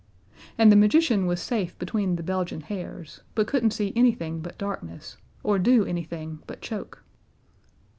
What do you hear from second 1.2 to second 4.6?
was safe between the Belgian hares, and couldn't see anything but